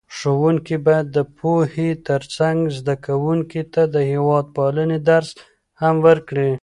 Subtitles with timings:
[0.15, 5.29] ښوونکي باید د پوهې ترڅنګ زده کوونکو ته د هېوادپالنې درس
[5.81, 6.51] هم ورکړي.